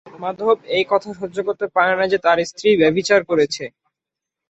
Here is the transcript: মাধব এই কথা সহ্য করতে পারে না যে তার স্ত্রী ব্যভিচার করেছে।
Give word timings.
মাধব 0.21 0.47
এই 0.75 0.85
কথা 0.91 1.09
সহ্য 1.19 1.37
করতে 1.47 1.65
পারে 1.75 1.93
না 1.99 2.05
যে 2.11 2.17
তার 2.25 2.37
স্ত্রী 2.49 2.69
ব্যভিচার 2.81 3.19
করেছে। 3.29 3.63